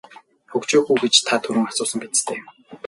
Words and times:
Хөгжөөх 0.51 0.85
үү 0.91 0.97
гэж 1.03 1.15
та 1.27 1.35
түрүүн 1.43 1.69
асуусан 1.71 1.99
биз 2.01 2.19
дээ. 2.27 2.39